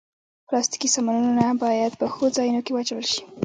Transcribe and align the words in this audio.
پلاستيکي 0.47 0.89
سامانونه 0.95 1.45
باید 1.63 1.91
په 1.99 2.05
ښو 2.13 2.25
ځایونو 2.37 2.61
کې 2.65 2.71
واچول 2.73 3.05
شي. 3.11 3.21